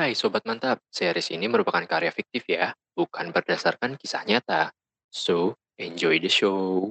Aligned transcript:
Hai 0.00 0.16
Sobat 0.16 0.48
Mantap, 0.48 0.80
series 0.88 1.28
ini 1.28 1.44
merupakan 1.44 1.84
karya 1.84 2.08
fiktif 2.08 2.48
ya, 2.48 2.72
bukan 2.96 3.36
berdasarkan 3.36 4.00
kisah 4.00 4.24
nyata. 4.24 4.72
So, 5.12 5.60
enjoy 5.76 6.16
the 6.24 6.32
show. 6.32 6.88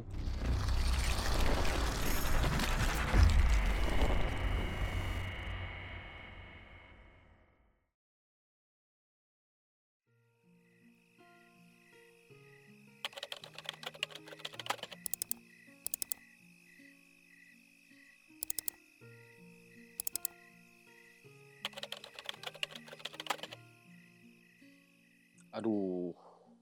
Aduh, 25.60 26.16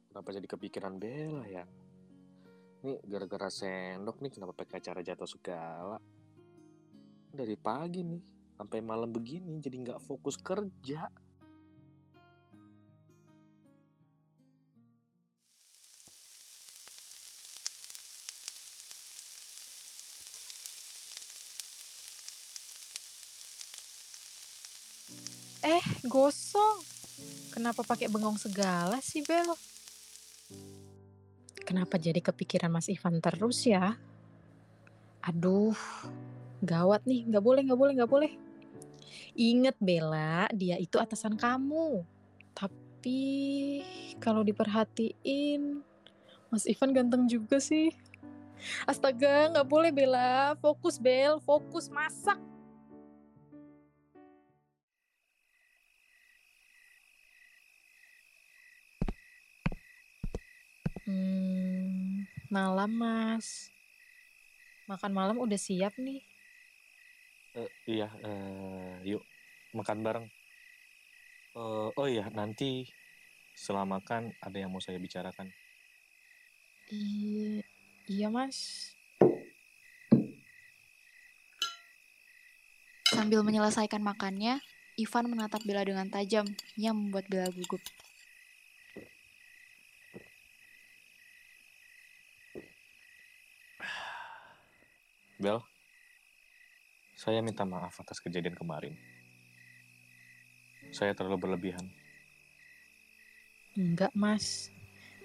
kenapa 0.09 0.33
jadi 0.33 0.49
kepikiran 0.49 0.97
Bella 0.97 1.45
ya? 1.45 1.61
Nih 2.81 2.97
gara-gara 3.05 3.45
sendok 3.45 4.17
nih 4.25 4.33
kenapa 4.33 4.57
pakai 4.57 4.81
acara 4.81 5.05
jatuh 5.05 5.29
segala? 5.29 6.01
Dari 7.29 7.53
pagi 7.61 8.01
nih 8.01 8.21
sampai 8.57 8.81
malam 8.81 9.13
begini 9.13 9.61
jadi 9.61 9.77
nggak 9.85 10.01
fokus 10.01 10.41
kerja. 10.41 11.13
Eh, 25.61 25.85
gosong. 26.09 26.96
Kenapa 27.57 27.81
pakai 27.81 28.05
bengong 28.05 28.37
segala 28.37 29.01
sih, 29.01 29.25
Bel? 29.25 29.49
Kenapa 31.65 31.97
jadi 31.97 32.21
kepikiran 32.21 32.69
Mas 32.69 32.85
Ivan 32.85 33.17
terus 33.17 33.65
ya? 33.65 33.97
Aduh, 35.25 35.73
gawat 36.61 37.01
nih. 37.09 37.25
Nggak 37.25 37.41
boleh, 37.41 37.65
nggak 37.65 37.79
boleh, 37.81 37.93
nggak 37.97 38.11
boleh. 38.13 38.31
Ingat 39.33 39.73
Bella, 39.81 40.45
dia 40.53 40.77
itu 40.77 41.01
atasan 41.01 41.33
kamu. 41.33 42.05
Tapi 42.53 43.81
kalau 44.21 44.45
diperhatiin, 44.45 45.81
Mas 46.53 46.69
Ivan 46.69 46.93
ganteng 46.93 47.25
juga 47.25 47.57
sih. 47.57 47.89
Astaga, 48.85 49.49
nggak 49.49 49.65
boleh 49.65 49.89
Bella. 49.89 50.53
Fokus 50.61 51.01
Bel, 51.01 51.41
fokus 51.41 51.89
masak. 51.89 52.37
Hmm, 61.07 62.27
malam 62.51 62.91
Mas. 62.99 63.71
Makan 64.91 65.11
malam 65.15 65.39
udah 65.39 65.55
siap 65.55 65.95
nih. 65.95 66.19
Eh, 67.55 67.71
iya, 67.87 68.11
eh, 68.27 69.15
yuk 69.15 69.23
makan 69.71 70.03
bareng. 70.03 70.27
Eh, 71.55 71.89
oh 71.95 72.07
iya, 72.11 72.27
nanti 72.35 72.91
setelah 73.55 73.87
makan 73.87 74.35
ada 74.43 74.57
yang 74.59 74.67
mau 74.67 74.83
saya 74.83 74.99
bicarakan. 74.99 75.47
Iya, 76.91 77.63
iya 78.11 78.27
Mas. 78.27 78.91
Sambil 83.07 83.47
menyelesaikan 83.47 84.03
makannya, 84.03 84.59
Ivan 84.99 85.31
menatap 85.31 85.63
Bella 85.63 85.87
dengan 85.87 86.11
tajam 86.11 86.43
yang 86.75 86.99
membuat 86.99 87.31
Bella 87.31 87.47
gugup. 87.47 87.79
Bel, 95.47 95.63
saya 97.15 97.39
minta 97.39 97.63
maaf 97.63 97.95
atas 98.03 98.19
kejadian 98.19 98.51
kemarin. 98.51 98.99
Saya 100.91 101.15
terlalu 101.15 101.39
berlebihan. 101.47 101.87
Enggak 103.71 104.11
Mas. 104.11 104.75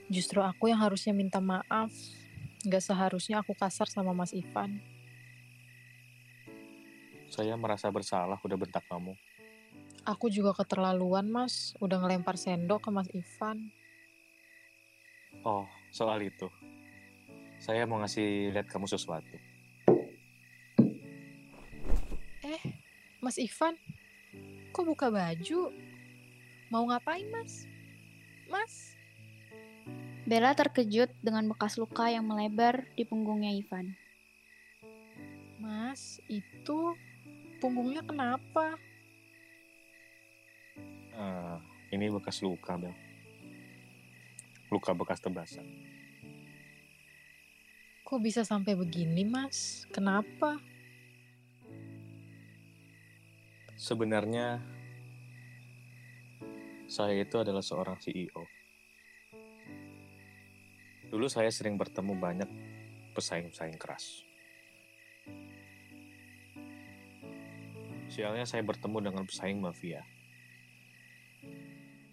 Justru 0.07 0.39
aku 0.39 0.71
yang 0.71 0.79
harusnya 0.79 1.11
minta 1.11 1.43
maaf. 1.43 1.91
Enggak 2.63 2.87
seharusnya 2.87 3.43
aku 3.43 3.51
kasar 3.59 3.91
sama 3.91 4.15
Mas 4.15 4.31
Ivan. 4.31 4.79
Saya 7.27 7.59
merasa 7.59 7.91
bersalah 7.91 8.39
udah 8.47 8.55
bentak 8.55 8.87
kamu. 8.87 9.19
Aku 10.07 10.31
juga 10.31 10.55
keterlaluan 10.55 11.27
Mas. 11.27 11.75
Udah 11.83 11.99
ngelempar 11.99 12.39
sendok 12.39 12.87
ke 12.87 12.91
Mas 12.95 13.11
Ivan. 13.11 13.75
Oh, 15.43 15.67
soal 15.91 16.23
itu. 16.23 16.47
Saya 17.59 17.91
mau 17.91 17.99
ngasih 17.99 18.55
lihat 18.55 18.71
kamu 18.71 18.87
sesuatu. 18.87 19.51
Mas 23.23 23.39
Ivan. 23.39 23.79
Kok 24.75 24.83
buka 24.83 25.07
baju? 25.07 25.71
Mau 26.75 26.83
ngapain 26.91 27.23
Mas? 27.31 27.71
Mas? 28.51 28.99
Bella 30.27 30.51
terkejut 30.59 31.07
dengan 31.23 31.47
bekas 31.47 31.79
luka 31.79 32.11
yang 32.11 32.27
melebar 32.27 32.83
di 32.99 33.07
punggungnya 33.07 33.55
Ivan. 33.55 33.95
Mas, 35.63 36.19
itu 36.27 36.99
punggungnya 37.63 38.03
kenapa? 38.03 38.75
Eh, 41.15 41.57
ini 41.95 42.11
bekas 42.11 42.43
luka, 42.43 42.75
Bel. 42.75 42.91
Luka 44.75 44.99
bekas 44.99 45.23
tebasan. 45.23 45.63
Kok 48.03 48.19
bisa 48.19 48.43
sampai 48.43 48.75
begini, 48.75 49.23
Mas? 49.23 49.87
Kenapa? 49.95 50.59
Sebenarnya, 53.83 54.63
saya 56.87 57.19
itu 57.19 57.35
adalah 57.35 57.67
seorang 57.67 57.99
CEO. 57.99 58.47
Dulu 61.11 61.27
saya 61.27 61.51
sering 61.51 61.75
bertemu 61.75 62.15
banyak 62.15 62.51
pesaing-pesaing 63.11 63.83
keras. 63.83 64.23
Sialnya 68.07 68.47
saya 68.47 68.63
bertemu 68.63 69.03
dengan 69.03 69.27
pesaing 69.27 69.59
mafia. 69.59 70.07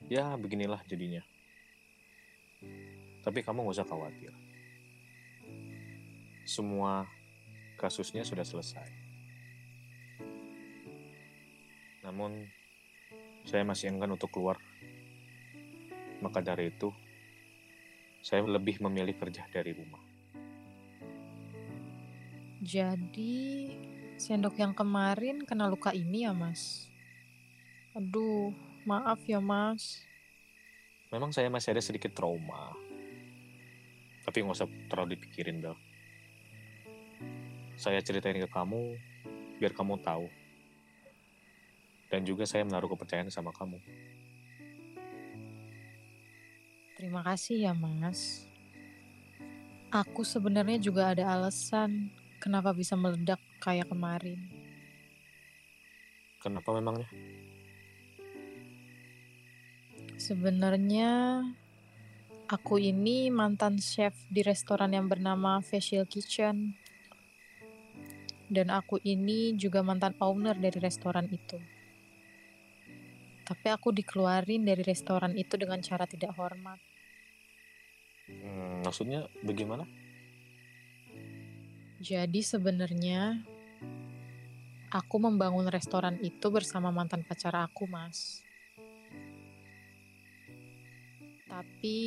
Ya, 0.09 0.33
beginilah 0.41 0.81
jadinya. 0.89 1.21
Tapi 3.21 3.45
kamu 3.45 3.69
nggak 3.69 3.77
usah 3.77 3.85
khawatir. 3.85 4.33
Semua 6.49 7.05
kasusnya 7.77 8.25
sudah 8.25 8.41
selesai. 8.41 9.08
Namun, 12.03 12.47
saya 13.43 13.65
masih 13.67 13.91
enggan 13.91 14.13
untuk 14.13 14.31
keluar. 14.31 14.59
Maka 16.19 16.43
dari 16.43 16.71
itu, 16.71 16.91
saya 18.19 18.43
lebih 18.43 18.83
memilih 18.83 19.15
kerja 19.15 19.47
dari 19.47 19.71
rumah. 19.71 20.03
Jadi, 22.59 23.71
sendok 24.19 24.59
yang 24.59 24.75
kemarin 24.75 25.47
kena 25.47 25.71
luka 25.71 25.95
ini 25.95 26.27
ya, 26.27 26.35
Mas? 26.35 26.91
Aduh, 27.95 28.51
maaf 28.83 29.23
ya, 29.23 29.39
Mas. 29.39 30.03
Memang 31.09 31.31
saya 31.33 31.47
masih 31.49 31.73
ada 31.73 31.81
sedikit 31.81 32.13
trauma. 32.13 32.75
Tapi 34.27 34.45
nggak 34.45 34.57
usah 34.59 34.69
terlalu 34.91 35.17
dipikirin, 35.17 35.63
Bel. 35.63 35.73
Saya 37.79 38.03
ceritain 38.03 38.37
ke 38.37 38.45
kamu, 38.51 38.99
biar 39.57 39.71
kamu 39.71 39.97
tahu. 40.03 40.27
Dan 42.09 42.25
juga 42.25 42.43
saya 42.49 42.65
menaruh 42.65 42.89
kepercayaan 42.89 43.29
sama 43.29 43.53
kamu. 43.53 43.77
Terima 46.99 47.23
kasih 47.23 47.69
ya, 47.69 47.71
Mas. 47.71 48.43
Aku 49.87 50.27
sebenarnya 50.27 50.75
juga 50.77 51.15
ada 51.15 51.31
alasan 51.31 52.11
kenapa 52.43 52.75
bisa 52.75 52.99
meledak 52.99 53.39
kayak 53.63 53.87
kemarin. 53.87 54.37
Kenapa 56.43 56.75
memangnya? 56.75 57.07
Sebenarnya 60.19 61.39
aku 62.51 62.83
ini 62.83 63.31
mantan 63.31 63.79
chef 63.79 64.11
di 64.27 64.43
restoran 64.43 64.91
yang 64.91 65.07
bernama 65.07 65.63
Facial 65.63 66.03
Kitchen. 66.03 66.75
Dan 68.51 68.75
aku 68.75 68.99
ini 69.07 69.55
juga 69.55 69.79
mantan 69.87 70.19
owner 70.19 70.59
dari 70.59 70.83
restoran 70.83 71.31
itu. 71.31 71.78
Tapi 73.49 73.67
aku 73.73 73.89
dikeluarin 73.89 74.61
dari 74.61 74.85
restoran 74.85 75.33
itu 75.33 75.57
dengan 75.57 75.81
cara 75.81 76.05
tidak 76.05 76.37
hormat. 76.37 76.77
Hmm, 78.29 78.85
maksudnya 78.85 79.25
bagaimana? 79.41 79.89
Jadi 81.97 82.45
sebenarnya 82.45 83.41
aku 84.93 85.15
membangun 85.17 85.65
restoran 85.65 86.21
itu 86.21 86.47
bersama 86.53 86.93
mantan 86.93 87.25
pacar 87.25 87.57
aku, 87.57 87.89
Mas. 87.89 88.45
Tapi 91.49 91.97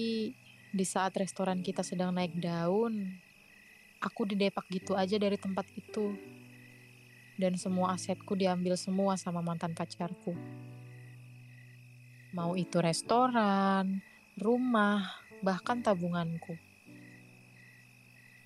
di 0.71 0.85
saat 0.87 1.19
restoran 1.19 1.59
kita 1.59 1.83
sedang 1.83 2.15
naik 2.15 2.39
daun, 2.39 3.19
aku 3.99 4.31
didepak 4.31 4.71
gitu 4.71 4.95
aja 4.95 5.19
dari 5.19 5.35
tempat 5.35 5.67
itu. 5.75 6.15
Dan 7.35 7.59
semua 7.59 7.99
asetku 7.99 8.39
diambil 8.39 8.79
semua 8.79 9.19
sama 9.19 9.43
mantan 9.43 9.75
pacarku. 9.75 10.39
Mau 12.33 12.57
itu 12.57 12.81
restoran, 12.81 14.01
rumah, 14.41 15.05
bahkan 15.45 15.85
tabunganku. 15.85 16.57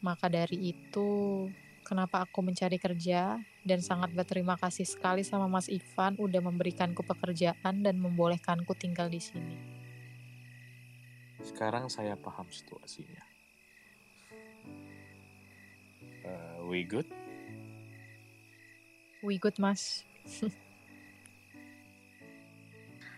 Maka 0.03 0.27
dari 0.27 0.75
itu, 0.75 1.47
kenapa 1.87 2.27
aku 2.27 2.43
mencari 2.43 2.83
kerja 2.83 3.39
dan 3.63 3.81
sangat 3.83 4.11
berterima 4.11 4.59
kasih 4.59 4.83
sekali 4.83 5.23
sama 5.23 5.47
Mas 5.47 5.71
Ivan 5.71 6.19
udah 6.19 6.43
memberikanku 6.43 7.07
pekerjaan 7.07 7.87
dan 7.87 8.03
membolehkanku 8.03 8.75
tinggal 8.75 9.07
di 9.07 9.23
sini. 9.23 9.57
Sekarang 11.47 11.87
saya 11.87 12.19
paham 12.19 12.51
situasinya. 12.51 13.23
Uh, 16.27 16.59
we 16.67 16.83
good? 16.83 17.07
We 19.23 19.39
good, 19.39 19.63
Mas. 19.63 20.03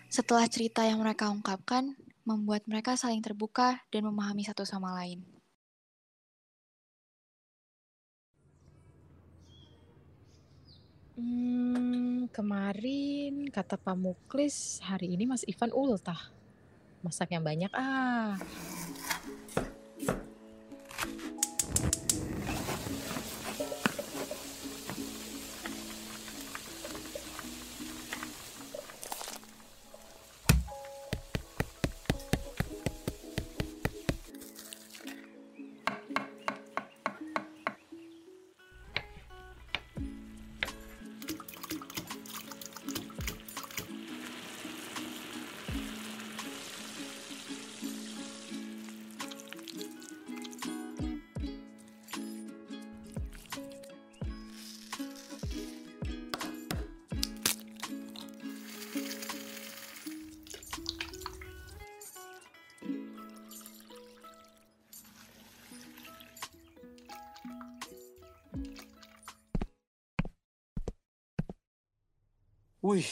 Setelah 0.08 0.48
cerita 0.48 0.88
yang 0.88 1.04
mereka 1.04 1.28
ungkapkan, 1.28 1.92
membuat 2.24 2.64
mereka 2.64 2.96
saling 2.96 3.20
terbuka 3.20 3.84
dan 3.92 4.08
memahami 4.08 4.40
satu 4.40 4.64
sama 4.64 4.96
lain. 4.96 5.20
Hmm, 11.12 12.24
kemarin 12.32 13.52
kata 13.52 13.76
Pak 13.76 13.96
Muklis, 14.00 14.80
hari 14.80 15.12
ini 15.12 15.28
Mas 15.28 15.44
Ivan 15.44 15.76
ultah. 15.76 16.32
Masak 17.04 17.36
yang 17.36 17.44
banyak 17.44 17.68
ah. 17.76 18.40
Wih, 72.78 73.10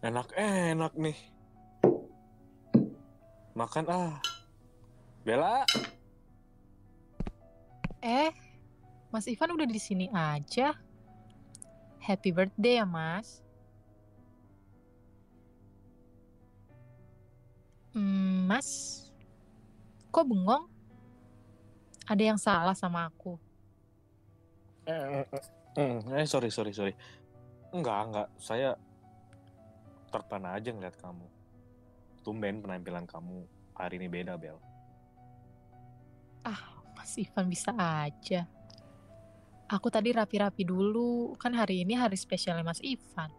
enak-enak 0.00 0.96
nih. 0.96 1.18
Makan 3.52 3.84
ah. 3.92 4.16
Bella, 5.20 5.68
Eh, 8.00 8.32
Mas 9.12 9.28
Ivan 9.28 9.52
udah 9.52 9.68
di 9.68 9.76
sini 9.76 10.08
aja. 10.08 10.72
Happy 12.00 12.32
birthday 12.32 12.80
ya, 12.80 12.88
Mas. 12.88 13.44
Hmm, 17.92 18.48
Mas, 18.48 18.68
kok 20.08 20.24
bengong? 20.24 20.64
Ada 22.08 22.22
yang 22.32 22.40
salah 22.40 22.72
sama 22.72 23.12
aku? 23.12 23.36
eh, 24.88 25.28
eh, 25.76 26.00
eh, 26.16 26.24
sorry, 26.24 26.48
sorry, 26.48 26.72
sorry. 26.72 26.96
Enggak, 27.70 27.98
enggak. 28.10 28.28
Saya 28.38 28.74
terpana 30.10 30.58
aja 30.58 30.74
ngeliat 30.74 30.98
kamu. 30.98 31.26
Tumben 32.26 32.60
penampilan 32.60 33.06
kamu 33.06 33.46
hari 33.78 33.96
ini 34.02 34.08
beda, 34.10 34.34
Bel. 34.36 34.58
Mas 37.10 37.16
Ivan 37.16 37.50
bisa 37.50 37.74
aja. 37.74 38.46
Aku 39.66 39.90
tadi 39.90 40.14
rapi-rapi 40.14 40.62
dulu, 40.62 41.34
kan 41.40 41.50
hari 41.58 41.82
ini 41.82 41.98
hari 41.98 42.14
spesialnya 42.14 42.62
Mas 42.62 42.78
Ivan. 42.86 43.32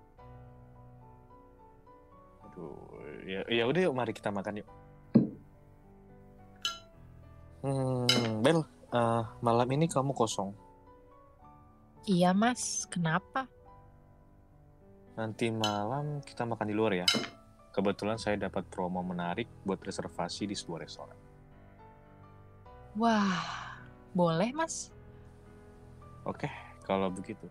Aduh, 2.43 2.75
ya, 3.23 3.47
ya 3.47 3.63
udah 3.63 3.81
yuk, 3.87 3.95
mari 3.95 4.11
kita 4.11 4.27
makan 4.27 4.59
yuk. 4.59 4.69
Hmm, 7.63 8.43
Bel, 8.43 8.59
eh, 8.91 9.23
malam 9.39 9.69
ini 9.71 9.87
kamu 9.87 10.11
kosong. 10.11 10.51
Iya 12.09 12.35
Mas, 12.35 12.89
kenapa? 12.91 13.47
Nanti 15.15 15.51
malam 15.51 16.23
kita 16.23 16.47
makan 16.47 16.67
di 16.67 16.75
luar 16.75 16.93
ya. 16.95 17.07
Kebetulan 17.71 18.19
saya 18.19 18.35
dapat 18.35 18.67
promo 18.67 18.99
menarik 18.99 19.47
buat 19.63 19.79
reservasi 19.79 20.47
di 20.47 20.55
sebuah 20.55 20.79
restoran. 20.83 21.17
Wah, 22.99 23.79
boleh 24.11 24.51
Mas. 24.51 24.91
Oke, 26.27 26.51
kalau 26.83 27.07
begitu. 27.07 27.47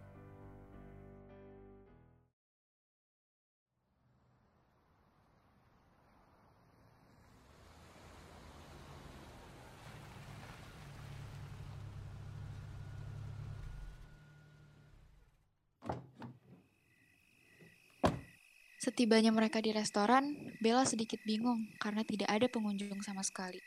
Setibanya 18.80 19.28
mereka 19.28 19.60
di 19.60 19.76
restoran, 19.76 20.32
Bella 20.56 20.88
sedikit 20.88 21.20
bingung 21.20 21.68
karena 21.76 22.00
tidak 22.00 22.32
ada 22.32 22.48
pengunjung 22.48 23.04
sama 23.04 23.20
sekali. 23.20 23.60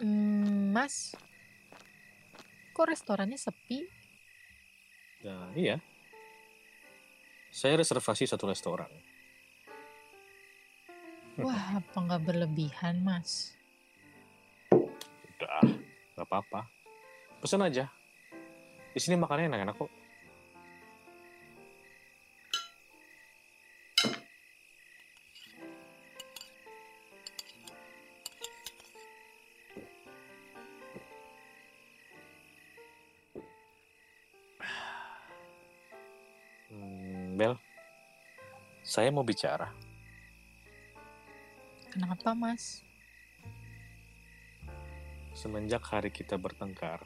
Hmm, 0.00 0.72
Mas, 0.72 1.12
kok 2.72 2.88
restorannya 2.88 3.36
sepi? 3.36 3.84
Nah, 5.20 5.52
iya. 5.52 5.76
Saya 7.52 7.76
reservasi 7.76 8.24
satu 8.24 8.48
restoran. 8.48 8.88
Wah, 11.36 11.84
apa 11.84 11.96
nggak 12.00 12.24
berlebihan 12.24 13.04
Mas? 13.04 13.52
Udah, 14.72 15.60
nggak 16.16 16.24
apa-apa. 16.24 16.64
Pesan 17.44 17.68
aja. 17.68 17.92
Di 18.96 19.00
sini 19.00 19.20
makannya 19.20 19.52
enak-enak 19.52 19.76
kok. 19.76 20.05
Saya 38.96 39.12
mau 39.12 39.28
bicara. 39.28 39.68
Kenapa 41.92 42.32
Mas? 42.32 42.80
Semenjak 45.36 45.84
hari 45.84 46.08
kita 46.08 46.40
bertengkar, 46.40 47.04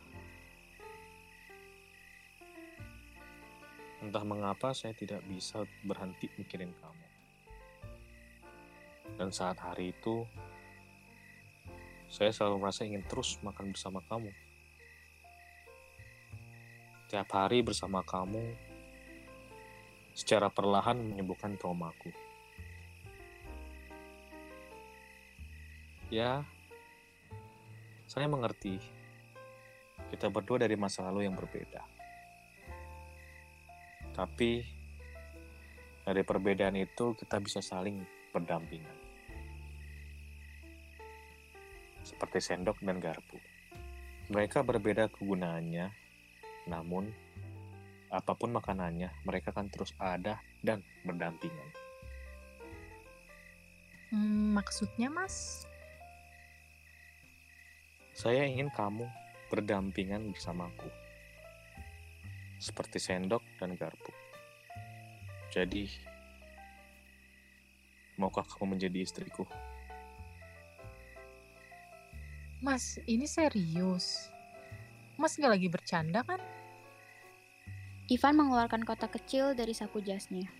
entah 4.06 4.22
mengapa 4.22 4.70
saya 4.70 4.94
tidak 4.94 5.18
bisa 5.26 5.66
berhenti 5.82 6.30
mikirin 6.38 6.70
kamu. 6.78 7.06
Dan 9.18 9.34
saat 9.34 9.58
hari 9.58 9.90
itu, 9.90 10.22
saya 12.06 12.30
selalu 12.30 12.62
merasa 12.62 12.86
ingin 12.86 13.02
terus 13.02 13.34
makan 13.42 13.74
bersama 13.74 13.98
kamu. 14.06 14.30
Tiap 17.10 17.26
hari 17.34 17.66
bersama 17.66 18.06
kamu, 18.06 18.69
secara 20.20 20.52
perlahan 20.52 21.00
menyembuhkan 21.00 21.56
traumaku. 21.56 22.12
Ya, 26.12 26.44
saya 28.04 28.28
mengerti. 28.28 28.76
Kita 30.12 30.28
berdua 30.28 30.66
dari 30.66 30.76
masa 30.76 31.06
lalu 31.06 31.24
yang 31.24 31.38
berbeda. 31.38 31.80
Tapi 34.12 34.60
dari 36.04 36.22
perbedaan 36.26 36.74
itu 36.76 37.14
kita 37.14 37.38
bisa 37.40 37.62
saling 37.62 38.02
berdampingan. 38.34 39.00
seperti 42.10 42.42
sendok 42.42 42.80
dan 42.82 42.98
garpu. 42.98 43.38
Mereka 44.30 44.62
berbeda 44.66 45.10
kegunaannya, 45.10 45.90
namun 46.66 47.10
apa 48.10 48.34
pun 48.34 48.50
makanannya, 48.50 49.22
mereka 49.22 49.54
akan 49.54 49.70
terus 49.70 49.94
ada 50.02 50.42
dan 50.66 50.82
berdampingan. 51.06 51.70
Hmm, 54.10 54.58
maksudnya, 54.58 55.06
Mas? 55.06 55.62
Saya 58.10 58.42
ingin 58.42 58.66
kamu 58.74 59.06
berdampingan 59.46 60.34
bersamaku, 60.34 60.90
seperti 62.58 62.98
sendok 62.98 63.46
dan 63.62 63.78
garpu. 63.78 64.10
Jadi, 65.54 65.86
maukah 68.18 68.42
kamu 68.42 68.74
menjadi 68.74 68.98
istriku? 69.06 69.46
Mas, 72.58 72.98
ini 73.06 73.30
serius. 73.30 74.28
Mas 75.14 75.38
nggak 75.38 75.54
lagi 75.54 75.68
bercanda 75.70 76.26
kan? 76.26 76.42
Ivan 78.10 78.42
mengeluarkan 78.42 78.82
kotak 78.82 79.14
kecil 79.22 79.54
dari 79.54 79.70
saku 79.70 80.02
jasnya. 80.02 80.50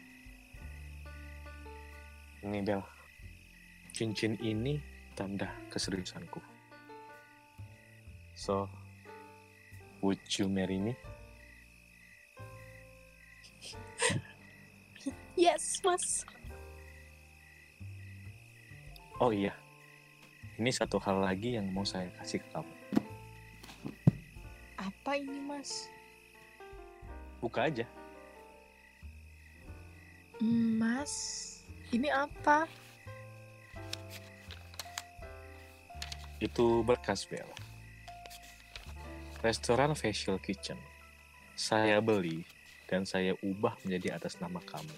Ini 2.47 2.63
Bel, 2.63 2.79
cincin 3.91 4.39
ini 4.39 4.79
tanda 5.19 5.51
keseriusanku. 5.67 6.39
So, 8.39 8.71
would 9.99 10.23
you 10.39 10.47
marry 10.47 10.79
me? 10.79 10.95
Yes, 15.41 15.81
Mas. 15.81 16.29
Oh 19.17 19.33
iya, 19.33 19.57
ini 20.61 20.69
satu 20.69 21.01
hal 21.01 21.25
lagi 21.25 21.57
yang 21.57 21.73
mau 21.73 21.81
saya 21.81 22.13
kasih 22.21 22.45
ke 22.45 22.49
kamu. 22.53 22.75
Apa 24.77 25.17
ini, 25.17 25.41
Mas? 25.41 25.89
Buka 27.41 27.73
aja. 27.73 27.89
Mas, 30.41 31.13
ini 31.93 32.09
apa? 32.09 32.65
Itu 36.41 36.81
berkas 36.81 37.29
Bel. 37.29 37.49
Restoran 39.45 39.93
Facial 39.93 40.41
Kitchen. 40.41 40.81
Saya 41.57 42.01
beli 42.01 42.45
dan 42.89 43.05
saya 43.05 43.37
ubah 43.45 43.77
menjadi 43.85 44.17
atas 44.17 44.41
nama 44.41 44.61
kamu. 44.65 44.97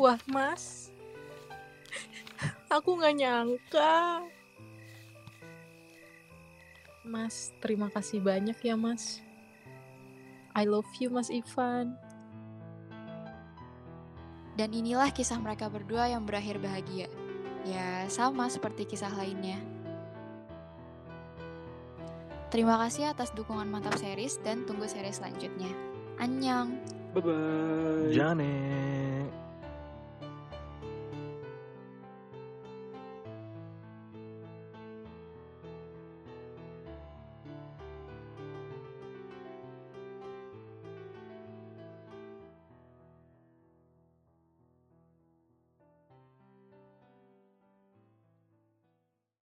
Wah, 0.00 0.20
Mas. 0.24 0.88
Aku 2.72 2.96
nggak 2.96 3.14
nyangka. 3.20 4.24
Mas, 7.04 7.52
terima 7.60 7.92
kasih 7.92 8.24
banyak 8.24 8.56
ya, 8.64 8.74
Mas. 8.80 9.20
I 10.54 10.64
love 10.70 10.86
you, 11.02 11.10
Mas 11.10 11.34
Ivan. 11.34 11.98
Dan 14.54 14.70
inilah 14.70 15.10
kisah 15.10 15.42
mereka 15.42 15.66
berdua 15.66 16.06
yang 16.06 16.22
berakhir 16.22 16.62
bahagia. 16.62 17.10
Ya, 17.66 18.06
sama 18.06 18.46
seperti 18.46 18.86
kisah 18.86 19.10
lainnya. 19.18 19.58
Terima 22.54 22.78
kasih 22.86 23.10
atas 23.10 23.34
dukungan 23.34 23.66
mantap 23.66 23.98
series 23.98 24.38
dan 24.46 24.62
tunggu 24.62 24.86
series 24.86 25.18
selanjutnya. 25.18 25.74
Annyeong! 26.22 26.78
Bye-bye. 27.18 28.14
Janet. 28.14 29.43